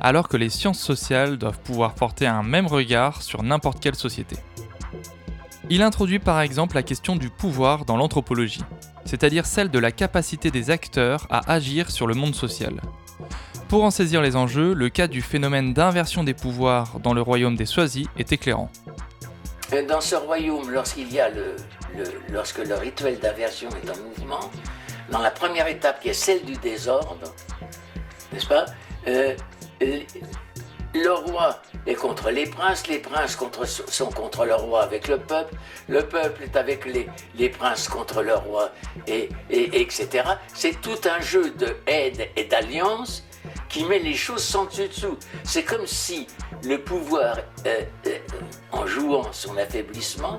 alors 0.00 0.28
que 0.28 0.36
les 0.36 0.48
sciences 0.48 0.78
sociales 0.78 1.38
doivent 1.38 1.58
pouvoir 1.58 1.96
porter 1.96 2.28
un 2.28 2.44
même 2.44 2.68
regard 2.68 3.20
sur 3.20 3.42
n'importe 3.42 3.80
quelle 3.80 3.96
société. 3.96 4.36
Il 5.70 5.82
introduit 5.82 6.20
par 6.20 6.40
exemple 6.40 6.76
la 6.76 6.84
question 6.84 7.16
du 7.16 7.30
pouvoir 7.30 7.84
dans 7.84 7.96
l'anthropologie, 7.96 8.62
c'est-à-dire 9.04 9.44
celle 9.44 9.72
de 9.72 9.78
la 9.80 9.90
capacité 9.90 10.52
des 10.52 10.70
acteurs 10.70 11.26
à 11.30 11.52
agir 11.52 11.90
sur 11.90 12.06
le 12.06 12.14
monde 12.14 12.36
social. 12.36 12.80
Pour 13.66 13.82
en 13.82 13.90
saisir 13.90 14.22
les 14.22 14.36
enjeux, 14.36 14.72
le 14.72 14.88
cas 14.88 15.08
du 15.08 15.20
phénomène 15.20 15.74
d'inversion 15.74 16.22
des 16.22 16.34
pouvoirs 16.34 17.00
dans 17.00 17.12
le 17.12 17.22
royaume 17.22 17.56
des 17.56 17.66
Swazi 17.66 18.06
est 18.16 18.32
éclairant. 18.32 18.70
Dans 19.88 20.00
ce 20.00 20.14
royaume, 20.14 20.70
lorsqu'il 20.70 21.12
y 21.12 21.18
a 21.18 21.28
le, 21.28 21.56
lorsque 22.30 22.58
le 22.58 22.74
rituel 22.74 23.18
d'aversion 23.18 23.68
est 23.70 23.90
en 23.90 23.96
mouvement, 23.96 24.50
dans 25.10 25.20
la 25.20 25.30
première 25.30 25.66
étape 25.66 26.00
qui 26.00 26.10
est 26.10 26.14
celle 26.14 26.44
du 26.44 26.54
désordre, 26.56 27.34
n'est-ce 28.32 28.46
pas 28.46 28.66
euh, 29.08 29.34
Le 29.80 31.12
roi 31.12 31.60
est 31.86 31.94
contre 31.94 32.30
les 32.30 32.46
princes, 32.46 32.86
les 32.86 32.98
princes 32.98 33.38
sont 33.88 34.10
contre 34.10 34.44
le 34.44 34.54
roi 34.54 34.82
avec 34.82 35.08
le 35.08 35.18
peuple, 35.18 35.54
le 35.88 36.06
peuple 36.06 36.44
est 36.44 36.56
avec 36.56 36.84
les, 36.84 37.08
les 37.36 37.48
princes 37.48 37.88
contre 37.88 38.22
le 38.22 38.34
roi, 38.34 38.70
et, 39.06 39.28
et 39.50 39.80
etc. 39.80 40.24
C'est 40.54 40.80
tout 40.80 40.98
un 41.08 41.20
jeu 41.20 41.50
de 41.50 41.76
aide 41.86 42.28
et 42.36 42.44
d'alliance 42.44 43.24
qui 43.68 43.84
met 43.84 43.98
les 44.00 44.14
choses 44.14 44.44
sans 44.44 44.66
dessus-dessous. 44.66 45.16
C'est 45.44 45.64
comme 45.64 45.86
si 45.86 46.26
le 46.64 46.78
pouvoir, 46.82 47.38
euh, 47.66 47.82
euh, 48.06 48.18
en 48.72 48.86
jouant 48.86 49.32
son 49.32 49.56
affaiblissement, 49.56 50.38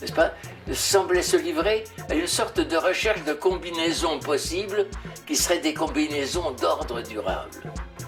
n'est-ce 0.00 0.12
pas, 0.12 0.32
semblait 0.72 1.22
se 1.22 1.36
livrer 1.36 1.84
à 2.08 2.14
une 2.14 2.26
sorte 2.26 2.60
de 2.60 2.76
recherche 2.76 3.24
de 3.24 3.32
combinaisons 3.32 4.18
possibles 4.18 4.86
qui 5.26 5.36
seraient 5.36 5.58
des 5.58 5.74
combinaisons 5.74 6.50
d'ordre 6.52 7.00
durable. 7.02 7.50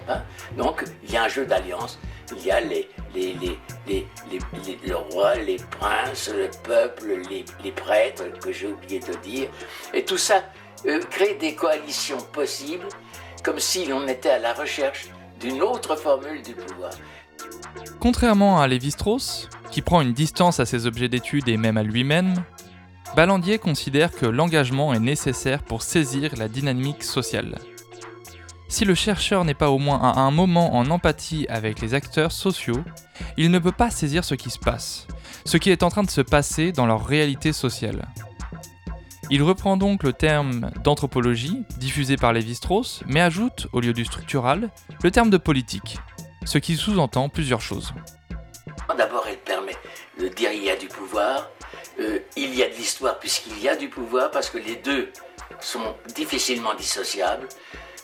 Hein? 0.09 0.23
Donc, 0.57 0.85
il 1.03 1.13
y 1.13 1.17
a 1.17 1.25
un 1.25 1.29
jeu 1.29 1.47
d'alliance, 1.47 1.99
il 2.37 2.45
y 2.45 2.51
a 2.51 2.61
les, 2.61 2.89
les, 3.15 3.37
les, 3.87 4.07
le 4.87 4.97
roi, 4.97 5.35
les 5.37 5.57
princes, 5.57 6.31
le 6.33 6.51
peuple, 6.63 7.23
les, 7.29 7.73
prêtres, 7.73 8.25
que 8.41 8.53
j'ai 8.53 8.69
oublié 8.69 9.01
de 9.01 9.15
dire, 9.15 9.49
et 9.95 10.05
tout 10.05 10.19
ça 10.19 10.45
euh, 10.87 11.01
crée 11.11 11.35
des 11.35 11.55
coalitions 11.55 12.21
possibles, 12.33 12.89
comme 13.43 13.59
si 13.59 13.87
l'on 13.87 14.07
était 14.07 14.31
à 14.31 14.39
la 14.39 14.53
recherche 14.53 15.09
d'une 15.39 15.63
autre 15.63 15.97
formule 15.97 16.43
du 16.43 16.55
pouvoir. 16.55 16.91
Contrairement 17.99 18.61
à 18.61 18.69
Lévi-Strauss, 18.69 19.49
qui 19.71 19.83
prend 19.83 20.01
une 20.01 20.13
distance 20.13 20.61
à 20.61 20.67
ses 20.67 20.87
objets 20.87 21.09
d'étude 21.09 21.49
et 21.49 21.57
même 21.57 21.77
à 21.77 21.83
lui-même, 21.83 22.35
Ballandier 23.17 23.59
considère 23.59 24.13
que 24.13 24.27
l'engagement 24.27 24.95
est 24.95 25.01
nécessaire 25.01 25.63
pour 25.63 25.83
saisir 25.83 26.33
la 26.37 26.49
dynamique 26.49 27.03
sociale. 27.03 27.59
Si 28.69 28.85
le 28.85 28.95
chercheur 28.95 29.45
n'est 29.45 29.55
pas 29.55 29.71
au 29.71 29.79
moins 29.79 30.01
à 30.01 30.21
un 30.21 30.31
moment 30.31 30.77
en 30.77 30.91
empathie 30.91 31.45
avec 31.49 31.81
les 31.81 31.95
acteurs 31.95 32.31
sociaux, 32.31 32.85
il 33.37 33.51
ne 33.51 33.59
peut 33.59 33.73
pas 33.73 33.91
saisir 33.91 34.25
ce 34.25 34.37
qui 34.37 34.49
se 34.49 34.61
passe, 34.61 35.09
ce 35.45 35.57
qui 35.57 35.71
est 35.71 35.83
en 35.83 35.89
train 35.89 36.05
de 36.05 36.11
se 36.11 36.21
passer 36.21 36.71
dans 36.71 36.87
leur 36.87 37.05
réalité 37.05 37.53
sociale. 37.53 38.07
Il 39.29 39.43
reprend 39.43 39.77
donc 39.77 40.05
le 40.05 40.13
terme 40.13 40.71
d'anthropologie, 40.85 41.65
diffusé 41.79 42.17
par 42.17 42.33
Lévi-Strauss, 42.33 43.03
mais 43.07 43.21
ajoute, 43.21 43.67
au 43.73 43.81
lieu 43.81 43.93
du 43.93 44.05
structural, 44.05 44.71
le 45.03 45.11
terme 45.11 45.31
de 45.31 45.37
politique, 45.37 45.99
ce 46.45 46.59
qui 46.59 46.77
sous-entend 46.77 47.29
plusieurs 47.29 47.61
choses. 47.61 47.93
D'abord, 48.97 49.25
elle 49.29 49.39
permet 49.39 49.77
de 50.19 50.29
dire 50.29 50.53
il 50.53 50.65
y 50.65 50.71
a 50.71 50.77
du 50.77 50.89
pouvoir, 50.89 51.49
euh, 52.01 52.19
il 52.37 52.55
y 52.55 52.63
a 52.63 52.69
de 52.69 52.75
l'histoire 52.75 53.19
puisqu'il 53.19 53.59
y 53.61 53.69
a 53.69 53.77
du 53.77 53.89
pouvoir, 53.89 54.31
parce 54.31 54.51
que 54.51 54.59
les 54.59 54.77
deux 54.77 55.11
sont 55.61 55.95
difficilement 56.15 56.75
dissociables. 56.75 57.49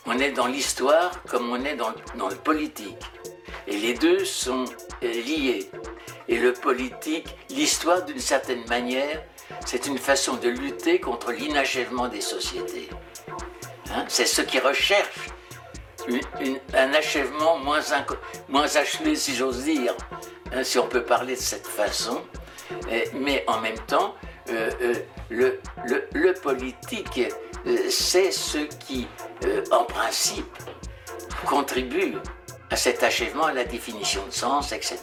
On 0.05 0.17
est 0.19 0.31
dans 0.31 0.47
l'histoire 0.47 1.11
comme 1.23 1.49
on 1.51 1.63
est 1.65 1.75
dans, 1.75 1.93
dans, 2.17 2.29
le 2.29 2.35
politique. 2.35 2.97
Et 3.67 3.77
les 3.77 3.93
deux 3.93 4.23
sont 4.23 4.65
euh, 5.03 5.11
liés. 5.23 5.69
Et 6.29 6.37
le 6.37 6.53
politique, 6.53 7.27
l'histoire 7.49 8.03
d'une 8.05 8.19
certaine 8.19 8.65
manière, 8.67 9.21
c'est 9.65 9.87
une 9.87 9.97
façon 9.97 10.35
de 10.35 10.49
lutter 10.49 10.99
contre 10.99 11.31
l'inachèvement 11.31 12.07
des 12.07 12.21
sociétés. 12.21 12.89
Hein, 13.91 14.05
c'est 14.07 14.25
ce 14.25 14.41
qui 14.41 14.59
recherche 14.59 15.29
un 16.73 16.93
achèvement 16.93 17.57
moins, 17.59 17.81
moins 18.49 18.75
achevé, 18.75 19.15
si 19.15 19.35
j'ose 19.35 19.63
dire, 19.63 19.93
hein, 20.53 20.63
si 20.63 20.79
on 20.79 20.87
peut 20.87 21.03
parler 21.03 21.35
de 21.35 21.41
cette 21.41 21.67
façon. 21.67 22.21
mais 23.13 23.43
en 23.47 23.59
même 23.59 23.79
temps, 23.87 24.15
euh, 24.49 24.71
euh, 24.81 25.59
le, 26.13 26.33
politique, 26.41 27.21
euh, 27.65 27.77
c'est 27.89 28.31
ce 28.31 28.59
qui, 28.59 29.07
en 29.71 29.83
principe, 29.83 30.45
contribue 31.45 32.15
à 32.69 32.75
cet 32.75 33.03
achèvement, 33.03 33.45
à 33.45 33.53
la 33.53 33.65
définition 33.65 34.25
de 34.25 34.31
sens, 34.31 34.71
etc. 34.71 34.99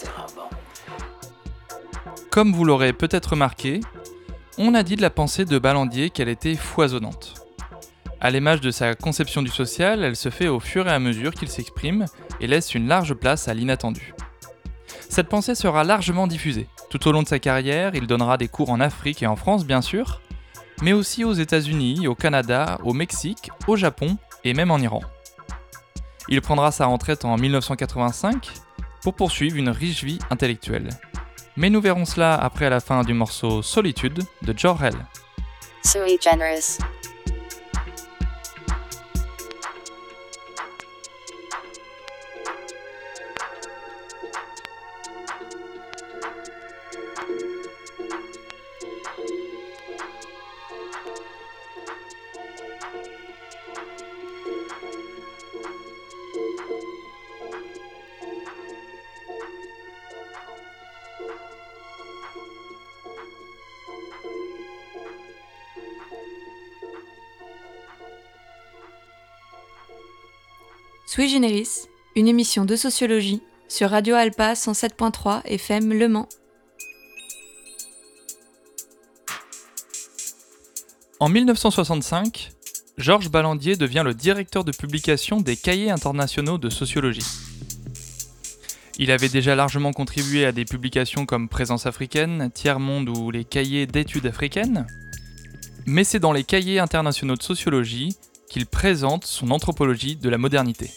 Comme 2.30 2.52
vous 2.52 2.64
l'aurez 2.64 2.92
peut-être 2.92 3.30
remarqué, 3.30 3.80
on 4.56 4.74
a 4.74 4.82
dit 4.82 4.96
de 4.96 5.02
la 5.02 5.10
pensée 5.10 5.44
de 5.44 5.58
Ballandier 5.58 6.10
qu'elle 6.10 6.28
était 6.28 6.56
foisonnante. 6.56 7.43
À 8.24 8.30
l'image 8.30 8.62
de 8.62 8.70
sa 8.70 8.94
conception 8.94 9.42
du 9.42 9.50
social, 9.50 10.02
elle 10.02 10.16
se 10.16 10.30
fait 10.30 10.48
au 10.48 10.58
fur 10.58 10.88
et 10.88 10.90
à 10.90 10.98
mesure 10.98 11.34
qu'il 11.34 11.50
s'exprime 11.50 12.06
et 12.40 12.46
laisse 12.46 12.74
une 12.74 12.88
large 12.88 13.12
place 13.12 13.48
à 13.48 13.54
l'inattendu. 13.54 14.14
Cette 15.10 15.28
pensée 15.28 15.54
sera 15.54 15.84
largement 15.84 16.26
diffusée. 16.26 16.66
Tout 16.88 17.06
au 17.06 17.12
long 17.12 17.22
de 17.22 17.28
sa 17.28 17.38
carrière, 17.38 17.94
il 17.94 18.06
donnera 18.06 18.38
des 18.38 18.48
cours 18.48 18.70
en 18.70 18.80
Afrique 18.80 19.22
et 19.22 19.26
en 19.26 19.36
France 19.36 19.66
bien 19.66 19.82
sûr, 19.82 20.22
mais 20.80 20.94
aussi 20.94 21.22
aux 21.22 21.34
États-Unis, 21.34 22.08
au 22.08 22.14
Canada, 22.14 22.78
au 22.82 22.94
Mexique, 22.94 23.50
au 23.66 23.76
Japon 23.76 24.16
et 24.42 24.54
même 24.54 24.70
en 24.70 24.78
Iran. 24.78 25.02
Il 26.30 26.40
prendra 26.40 26.72
sa 26.72 26.86
retraite 26.86 27.26
en 27.26 27.36
1985 27.36 28.54
pour 29.02 29.12
poursuivre 29.12 29.56
une 29.56 29.68
riche 29.68 30.02
vie 30.02 30.18
intellectuelle. 30.30 30.88
Mais 31.58 31.68
nous 31.68 31.82
verrons 31.82 32.06
cela 32.06 32.36
après 32.36 32.70
la 32.70 32.80
fin 32.80 33.02
du 33.02 33.12
morceau 33.12 33.60
Solitude 33.60 34.22
de 34.40 34.58
Jor-El. 34.58 34.94
Sui 71.14 71.28
Generis, 71.28 71.86
une 72.16 72.26
émission 72.26 72.64
de 72.64 72.74
sociologie 72.74 73.40
sur 73.68 73.90
Radio 73.90 74.16
Alpa 74.16 74.54
107.3 74.54 75.42
FM 75.44 75.92
Le 75.92 76.08
Mans. 76.08 76.28
En 81.20 81.28
1965, 81.28 82.50
Georges 82.98 83.30
Ballandier 83.30 83.76
devient 83.76 84.02
le 84.04 84.12
directeur 84.12 84.64
de 84.64 84.72
publication 84.72 85.40
des 85.40 85.54
cahiers 85.54 85.92
internationaux 85.92 86.58
de 86.58 86.68
sociologie. 86.68 87.22
Il 88.98 89.12
avait 89.12 89.28
déjà 89.28 89.54
largement 89.54 89.92
contribué 89.92 90.44
à 90.44 90.50
des 90.50 90.64
publications 90.64 91.26
comme 91.26 91.48
Présence 91.48 91.86
africaine, 91.86 92.50
Tiers-Monde 92.52 93.08
ou 93.08 93.30
les 93.30 93.44
cahiers 93.44 93.86
d'études 93.86 94.26
africaines, 94.26 94.84
mais 95.86 96.02
c'est 96.02 96.18
dans 96.18 96.32
les 96.32 96.42
cahiers 96.42 96.80
internationaux 96.80 97.36
de 97.36 97.42
sociologie 97.44 98.16
qu'il 98.48 98.66
présente 98.66 99.24
son 99.24 99.52
anthropologie 99.52 100.16
de 100.16 100.28
la 100.28 100.38
modernité. 100.38 100.90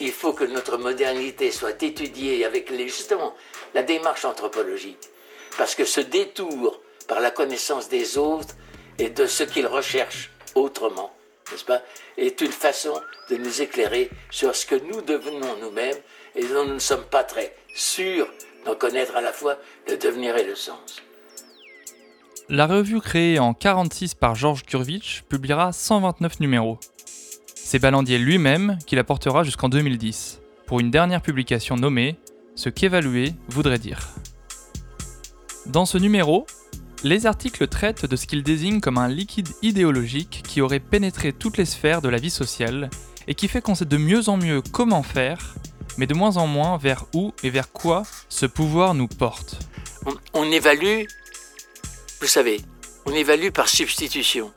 Il 0.00 0.12
faut 0.12 0.32
que 0.32 0.44
notre 0.44 0.76
modernité 0.76 1.50
soit 1.50 1.82
étudiée 1.82 2.44
avec 2.44 2.72
justement 2.72 3.34
la 3.74 3.82
démarche 3.82 4.24
anthropologique, 4.24 5.08
parce 5.56 5.74
que 5.74 5.84
ce 5.84 6.00
détour 6.00 6.80
par 7.06 7.20
la 7.20 7.30
connaissance 7.30 7.88
des 7.88 8.18
autres 8.18 8.54
et 8.98 9.10
de 9.10 9.26
ce 9.26 9.44
qu'ils 9.44 9.66
recherchent 9.66 10.30
autrement, 10.54 11.14
n'est-ce 11.50 11.64
pas, 11.64 11.82
est 12.16 12.40
une 12.40 12.52
façon 12.52 13.00
de 13.30 13.36
nous 13.36 13.62
éclairer 13.62 14.10
sur 14.30 14.54
ce 14.54 14.66
que 14.66 14.76
nous 14.76 15.00
devenons 15.02 15.56
nous-mêmes 15.60 15.96
et 16.34 16.44
dont 16.44 16.64
nous 16.64 16.74
ne 16.74 16.78
sommes 16.78 17.04
pas 17.04 17.24
très 17.24 17.54
sûrs 17.74 18.28
d'en 18.64 18.74
connaître 18.74 19.16
à 19.16 19.20
la 19.20 19.32
fois 19.32 19.58
le 19.88 19.96
devenir 19.96 20.36
et 20.36 20.44
le 20.44 20.54
sens. 20.54 21.02
La 22.48 22.66
revue 22.66 23.00
créée 23.00 23.38
en 23.38 23.52
1946 23.52 24.14
par 24.14 24.34
Georges 24.34 24.64
Kurvitch 24.64 25.22
publiera 25.22 25.72
129 25.72 26.40
numéros. 26.40 26.78
C'est 27.66 27.78
Ballandier 27.78 28.18
lui-même 28.18 28.76
qui 28.86 28.94
la 28.94 29.04
portera 29.04 29.42
jusqu'en 29.42 29.70
2010, 29.70 30.42
pour 30.66 30.80
une 30.80 30.90
dernière 30.90 31.22
publication 31.22 31.76
nommée 31.76 32.16
Ce 32.56 32.68
qu'évaluer 32.68 33.32
voudrait 33.48 33.78
dire. 33.78 34.10
Dans 35.64 35.86
ce 35.86 35.96
numéro, 35.96 36.46
les 37.04 37.24
articles 37.24 37.66
traitent 37.66 38.04
de 38.04 38.16
ce 38.16 38.26
qu'ils 38.26 38.42
désignent 38.42 38.80
comme 38.80 38.98
un 38.98 39.08
liquide 39.08 39.48
idéologique 39.62 40.42
qui 40.46 40.60
aurait 40.60 40.78
pénétré 40.78 41.32
toutes 41.32 41.56
les 41.56 41.64
sphères 41.64 42.02
de 42.02 42.10
la 42.10 42.18
vie 42.18 42.28
sociale 42.28 42.90
et 43.28 43.34
qui 43.34 43.48
fait 43.48 43.62
qu'on 43.62 43.74
sait 43.74 43.86
de 43.86 43.96
mieux 43.96 44.28
en 44.28 44.36
mieux 44.36 44.60
comment 44.60 45.02
faire, 45.02 45.54
mais 45.96 46.06
de 46.06 46.12
moins 46.12 46.36
en 46.36 46.46
moins 46.46 46.76
vers 46.76 47.06
où 47.14 47.32
et 47.42 47.48
vers 47.48 47.72
quoi 47.72 48.02
ce 48.28 48.44
pouvoir 48.44 48.92
nous 48.92 49.08
porte. 49.08 49.58
On 50.34 50.52
évalue, 50.52 51.04
vous 52.20 52.26
savez, 52.28 52.60
on 53.06 53.12
évalue 53.12 53.48
par 53.48 53.70
substitution. 53.70 54.52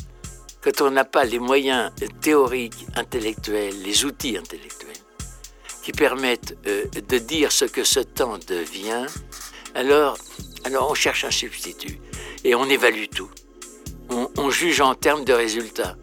Quand 0.67 0.85
on 0.85 0.91
n'a 0.91 1.05
pas 1.05 1.23
les 1.23 1.39
moyens 1.39 1.93
théoriques, 2.19 2.87
intellectuels, 2.97 3.81
les 3.83 4.03
outils 4.03 4.35
intellectuels 4.35 4.97
qui 5.81 5.93
permettent 5.93 6.57
euh, 6.67 6.83
de 7.07 7.17
dire 7.19 7.53
ce 7.53 7.63
que 7.63 7.85
ce 7.85 8.01
temps 8.01 8.37
devient, 8.37 9.05
alors, 9.75 10.17
alors 10.65 10.91
on 10.91 10.93
cherche 10.93 11.23
un 11.23 11.31
substitut 11.31 12.01
et 12.43 12.53
on 12.53 12.65
évalue 12.65 13.05
tout. 13.15 13.29
On, 14.09 14.49
juge 14.49 14.81
en 14.81 14.93
termes 14.93 15.23
de 15.23 15.31
résultats. 15.31 15.95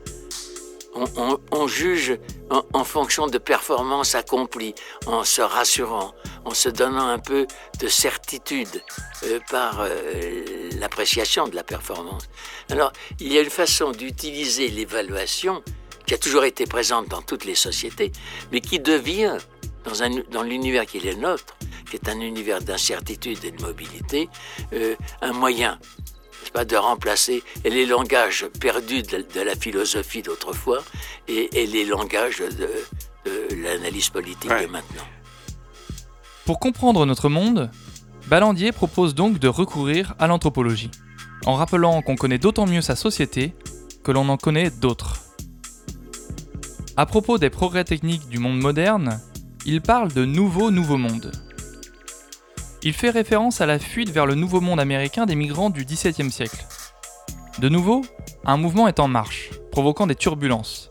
On 0.95 1.67
juge 1.67 2.19
en, 2.49 2.65
en 2.73 2.85
fonction 2.85 3.27
de 3.27 3.37
performances 3.37 4.15
accomplies, 4.15 4.75
en 5.07 5.25
se 5.25 5.43
rassurant, 5.43 6.15
en 6.45 6.55
se 6.55 6.69
donnant 6.69 7.09
un 7.09 7.19
peu 7.19 7.47
de 7.81 7.89
certitude 7.89 8.83
euh, 9.25 9.41
par 9.51 9.81
euh, 9.81 10.45
l'appréciation 10.79 11.49
de 11.49 11.55
la 11.55 11.63
performance. 11.65 12.29
Alors, 12.71 12.93
il 13.21 13.33
y 13.33 13.39
a 13.39 13.41
une 13.43 13.51
façon 13.51 13.91
d'utiliser 13.93 14.69
l'évaluation 14.69 15.63
qui 16.07 16.15
a 16.15 16.19
toujours 16.19 16.45
été 16.45 16.67
présente 16.67 17.09
dans 17.09 17.23
toutes 17.23 17.45
les 17.45 17.55
sociétés, 17.55 18.13
mais 18.53 18.61
qui 18.61 18.79
devient, 18.79 19.37
dans, 19.85 20.03
un, 20.03 20.11
dans 20.31 20.43
l'univers 20.43 20.85
qui 20.87 20.99
est 20.99 21.13
le 21.13 21.15
nôtre, 21.15 21.57
qui 21.91 21.97
est 21.97 22.09
un 22.09 22.21
univers 22.21 22.61
d'incertitude 22.61 23.43
et 23.45 23.51
de 23.51 23.63
mobilité, 23.63 24.29
euh, 24.75 24.97
un 25.23 25.33
moyen 25.33 25.79
pas, 26.53 26.65
de 26.67 26.77
remplacer 26.77 27.43
les 27.65 27.87
langages 27.87 28.47
perdus 28.61 29.03
de, 29.03 29.25
de 29.35 29.41
la 29.41 29.57
philosophie 29.57 30.21
d'autrefois 30.23 30.85
et, 31.27 31.63
et 31.63 31.67
les 31.67 31.85
langages 31.87 32.39
de, 32.39 32.69
de 33.25 33.55
l'analyse 33.63 34.11
politique 34.11 34.51
Ouais. 34.51 34.63
de 34.67 34.71
maintenant. 34.71 35.07
Pour 36.47 36.59
comprendre 36.59 37.07
notre 37.07 37.31
monde, 37.31 37.71
Ballandier 38.29 38.73
propose 38.73 39.15
donc 39.15 39.39
de 39.39 39.49
recourir 39.49 40.15
à 40.19 40.27
l'anthropologie, 40.27 40.91
en 41.47 41.55
rappelant 41.55 42.03
qu'on 42.03 42.17
connaît 42.17 42.39
d'autant 42.39 42.67
mieux 42.67 42.83
sa 42.83 42.97
société 42.97 43.55
que 44.03 44.13
l'on 44.13 44.29
en 44.29 44.37
connaît 44.37 44.71
d'autres. 44.71 45.21
À 46.99 47.07
propos 47.07 47.39
des 47.39 47.49
progrès 47.49 47.85
techniques 47.85 48.29
du 48.29 48.39
monde 48.39 48.61
moderne, 48.61 49.21
il 49.65 49.81
parle 49.81 50.13
de 50.13 50.27
nouveau 50.27 50.71
nouveau 50.71 50.99
monde. 50.99 51.33
Il 52.83 52.93
fait 52.93 53.09
référence 53.09 53.63
à 53.63 53.67
la 53.67 53.79
fuite 53.79 54.11
vers 54.11 54.27
le 54.27 54.35
nouveau 54.35 54.61
monde 54.61 54.81
américain 54.81 55.25
des 55.25 55.37
migrants 55.37 55.71
du 55.71 55.87
XVIIe 55.87 56.31
siècle. 56.31 56.67
De 57.59 57.71
nouveau, 57.71 58.03
un 58.45 58.59
mouvement 58.59 58.87
est 58.87 59.01
en 59.01 59.09
marche, 59.09 59.49
provoquant 59.73 60.07
des 60.07 60.15
turbulences, 60.15 60.91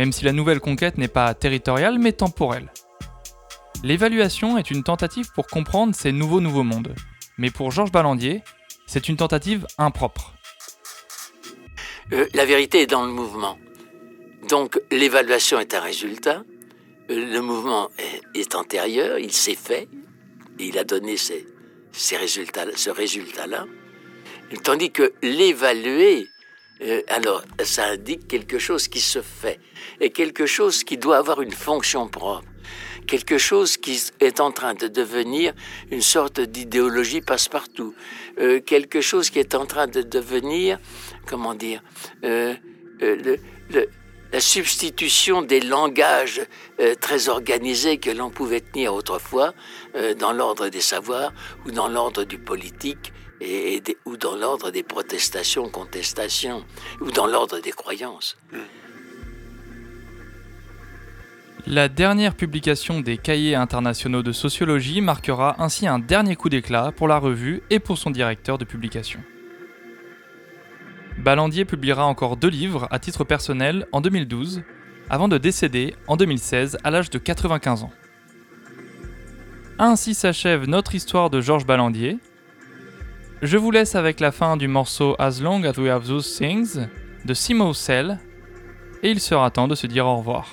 même 0.00 0.10
si 0.10 0.24
la 0.24 0.32
nouvelle 0.32 0.58
conquête 0.58 0.98
n'est 0.98 1.06
pas 1.06 1.32
territoriale 1.34 2.00
mais 2.00 2.12
temporelle. 2.12 2.72
L'évaluation 3.84 4.58
est 4.58 4.70
une 4.72 4.82
tentative 4.82 5.30
pour 5.32 5.46
comprendre 5.46 5.94
ces 5.94 6.10
nouveaux 6.10 6.40
nouveaux 6.40 6.64
mondes. 6.64 6.94
Mais 7.38 7.50
pour 7.50 7.70
Georges 7.70 7.92
Ballandier, 7.92 8.42
c'est 8.86 9.08
une 9.08 9.16
tentative 9.16 9.66
impropre. 9.78 10.34
Euh, 12.12 12.26
la 12.34 12.44
vérité 12.44 12.82
est 12.82 12.86
dans 12.86 13.06
le 13.06 13.12
mouvement. 13.12 13.56
Donc 14.48 14.80
l'évaluation 14.90 15.60
est 15.60 15.74
un 15.74 15.80
résultat. 15.80 16.42
Euh, 17.10 17.32
le 17.32 17.40
mouvement 17.40 17.90
est, 18.34 18.54
antérieur, 18.56 19.18
il 19.18 19.32
s'est 19.32 19.54
fait, 19.54 19.88
il 20.58 20.76
a 20.78 20.84
donné 20.84 21.14
résultats, 22.12 22.64
ce 22.74 22.90
résultat-là. 22.90 23.66
Tandis 24.64 24.90
que 24.90 25.12
l'évaluer, 25.22 26.26
euh, 26.80 27.02
alors 27.08 27.44
ça 27.62 27.86
indique 27.86 28.26
quelque 28.26 28.58
chose 28.58 28.88
qui 28.88 29.00
se 29.00 29.22
fait, 29.22 29.60
et 30.00 30.10
quelque 30.10 30.46
chose 30.46 30.82
qui 30.82 30.96
doit 30.96 31.18
avoir 31.18 31.42
une 31.42 31.52
fonction 31.52 32.08
propre, 32.08 32.42
quelque 33.08 33.38
chose 33.38 33.76
qui 33.76 34.00
est 34.20 34.38
en 34.38 34.52
train 34.52 34.74
de 34.74 34.86
devenir 34.86 35.54
une 35.90 36.02
sorte 36.02 36.40
d'idéologie 36.40 37.22
passe-partout, 37.22 37.94
euh, 38.38 38.60
quelque 38.60 39.00
chose 39.00 39.30
qui 39.30 39.40
est 39.40 39.56
en 39.56 39.66
train 39.66 39.88
de 39.88 40.02
devenir, 40.02 40.78
comment 41.26 41.54
dire, 41.54 41.82
euh, 42.22 42.54
euh, 43.02 43.36
la 44.30 44.40
substitution 44.40 45.40
des 45.40 45.60
langages 45.60 46.42
très 47.00 47.30
organisés 47.30 47.96
que 47.96 48.10
l'on 48.10 48.28
pouvait 48.28 48.60
tenir 48.60 48.92
autrefois 48.92 49.54
dans 50.18 50.32
l'ordre 50.32 50.68
des 50.68 50.82
savoirs 50.82 51.32
ou 51.64 51.70
dans 51.70 51.88
l'ordre 51.88 52.24
du 52.24 52.36
politique 52.36 53.14
ou 54.04 54.18
dans 54.18 54.36
l'ordre 54.36 54.70
des 54.70 54.82
protestations, 54.82 55.70
contestations 55.70 56.62
ou 57.00 57.10
dans 57.10 57.26
l'ordre 57.26 57.60
des 57.60 57.72
croyances. 57.72 58.36
La 61.70 61.90
dernière 61.90 62.34
publication 62.34 63.02
des 63.02 63.18
cahiers 63.18 63.54
internationaux 63.54 64.22
de 64.22 64.32
sociologie 64.32 65.02
marquera 65.02 65.54
ainsi 65.62 65.86
un 65.86 65.98
dernier 65.98 66.34
coup 66.34 66.48
d'éclat 66.48 66.92
pour 66.96 67.08
la 67.08 67.18
revue 67.18 67.62
et 67.68 67.78
pour 67.78 67.98
son 67.98 68.10
directeur 68.10 68.56
de 68.56 68.64
publication. 68.64 69.20
Ballandier 71.18 71.66
publiera 71.66 72.06
encore 72.06 72.38
deux 72.38 72.48
livres 72.48 72.88
à 72.90 72.98
titre 72.98 73.22
personnel 73.22 73.86
en 73.92 74.00
2012, 74.00 74.62
avant 75.10 75.28
de 75.28 75.36
décéder 75.36 75.94
en 76.06 76.16
2016 76.16 76.78
à 76.84 76.90
l'âge 76.90 77.10
de 77.10 77.18
95 77.18 77.82
ans. 77.82 77.92
Ainsi 79.78 80.14
s'achève 80.14 80.66
notre 80.66 80.94
histoire 80.94 81.28
de 81.28 81.42
Georges 81.42 81.66
Ballandier. 81.66 82.16
Je 83.42 83.58
vous 83.58 83.70
laisse 83.70 83.94
avec 83.94 84.20
la 84.20 84.32
fin 84.32 84.56
du 84.56 84.68
morceau 84.68 85.16
As 85.18 85.42
Long 85.42 85.62
as 85.64 85.78
We 85.78 85.90
Have 85.90 86.06
Those 86.06 86.34
Things 86.34 86.86
de 87.26 87.34
Simo 87.34 87.74
Cell, 87.74 88.20
et 89.02 89.10
il 89.10 89.20
sera 89.20 89.50
temps 89.50 89.68
de 89.68 89.74
se 89.74 89.86
dire 89.86 90.06
au 90.06 90.16
revoir. 90.16 90.48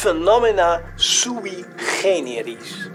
Phenomena 0.00 0.80
sui 0.96 1.66
generis. 1.76 2.88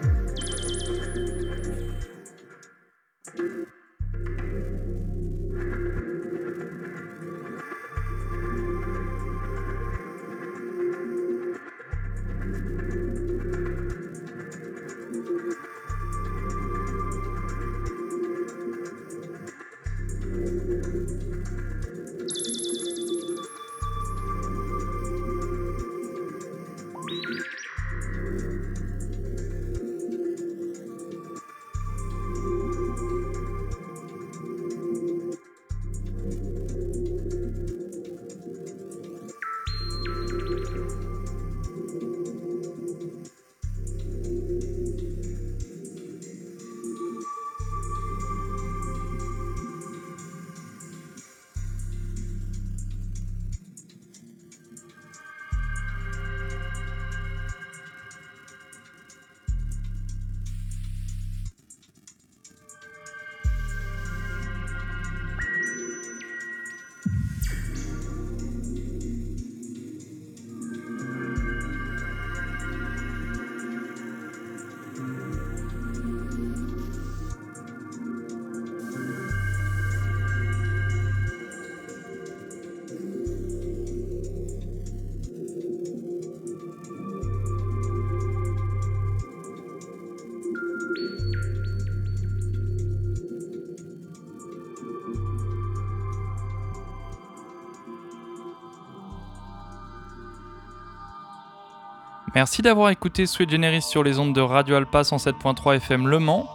Merci 102.36 102.64
d'avoir 102.64 102.90
écouté 102.90 103.28
Sweet 103.28 103.52
Generis 103.52 103.84
sur 103.84 104.04
les 104.04 104.18
ondes 104.18 104.34
de 104.34 104.42
Radio 104.42 104.76
Alpa 104.76 105.04
107.3 105.04 105.76
FM 105.76 106.08
Le 106.08 106.18
Mans. 106.18 106.50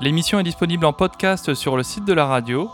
L'émission 0.00 0.40
est 0.40 0.44
disponible 0.44 0.86
en 0.86 0.94
podcast 0.94 1.52
sur 1.52 1.76
le 1.76 1.82
site 1.82 2.06
de 2.06 2.14
la 2.14 2.24
radio. 2.24 2.70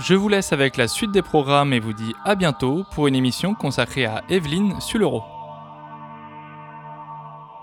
Je 0.00 0.16
vous 0.16 0.28
laisse 0.28 0.52
avec 0.52 0.76
la 0.76 0.88
suite 0.88 1.12
des 1.12 1.22
programmes 1.22 1.72
et 1.72 1.78
vous 1.78 1.92
dis 1.92 2.16
à 2.24 2.34
bientôt 2.34 2.84
pour 2.92 3.06
une 3.06 3.14
émission 3.14 3.54
consacrée 3.54 4.06
à 4.06 4.24
Evelyne 4.28 4.80
Sulero. 4.80 5.22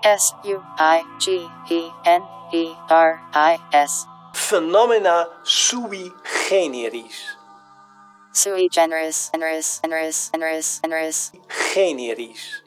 S 0.02 0.34
U 0.46 0.56
I 0.80 1.02
G 1.20 1.42
E 1.72 1.92
N 2.06 2.22
E 2.54 2.68
R 2.90 3.18
I 3.34 3.58
S. 3.74 4.08
Phenomena 4.34 5.28
sui 5.44 6.14
generis. 6.50 7.35
Sui 8.36 8.68
generis, 8.68 9.30
generis, 9.32 9.80
generis, 9.82 10.30
generis, 10.30 10.80
generis. 10.84 11.32
Generis. 11.74 12.65